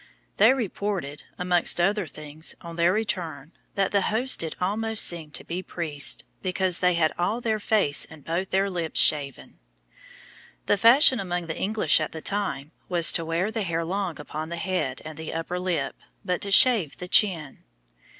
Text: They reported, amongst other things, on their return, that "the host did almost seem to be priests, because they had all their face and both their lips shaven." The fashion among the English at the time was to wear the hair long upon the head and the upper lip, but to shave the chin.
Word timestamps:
They 0.37 0.51
reported, 0.51 1.21
amongst 1.37 1.79
other 1.79 2.07
things, 2.07 2.55
on 2.59 2.75
their 2.75 2.91
return, 2.91 3.51
that 3.75 3.91
"the 3.91 4.01
host 4.01 4.39
did 4.39 4.55
almost 4.59 5.05
seem 5.05 5.29
to 5.29 5.43
be 5.43 5.61
priests, 5.61 6.23
because 6.41 6.79
they 6.79 6.95
had 6.95 7.13
all 7.19 7.39
their 7.39 7.59
face 7.59 8.05
and 8.09 8.25
both 8.25 8.49
their 8.49 8.67
lips 8.67 8.99
shaven." 8.99 9.59
The 10.65 10.75
fashion 10.75 11.19
among 11.19 11.45
the 11.45 11.55
English 11.55 11.99
at 11.99 12.13
the 12.13 12.19
time 12.21 12.71
was 12.89 13.11
to 13.11 13.23
wear 13.23 13.51
the 13.51 13.61
hair 13.61 13.85
long 13.85 14.19
upon 14.19 14.49
the 14.49 14.55
head 14.57 15.03
and 15.05 15.19
the 15.19 15.35
upper 15.35 15.59
lip, 15.59 15.95
but 16.25 16.41
to 16.41 16.49
shave 16.51 16.97
the 16.97 17.07
chin. 17.07 17.63